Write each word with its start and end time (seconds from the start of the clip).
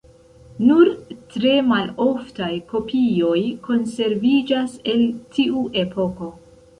Nur 0.67 0.87
tre 1.33 1.49
maloftaj 1.71 2.49
kopioj 2.71 3.41
konserviĝas 3.67 4.73
el 4.95 5.05
tiu 5.37 5.63
epoko. 5.83 6.31